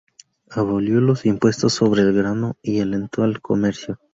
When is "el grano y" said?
2.01-2.79